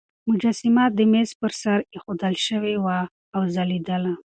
[0.29, 2.99] مجسمه د مېز پر سر ایښودل شوې وه
[3.35, 4.13] او ځلېدله.